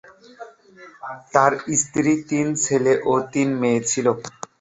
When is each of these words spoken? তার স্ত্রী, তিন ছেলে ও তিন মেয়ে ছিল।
তার 1.33 1.51
স্ত্রী, 1.81 2.13
তিন 2.29 2.47
ছেলে 2.63 2.93
ও 3.05 3.23
তিন 3.33 3.47
মেয়ে 3.61 3.81
ছিল। 3.89 4.05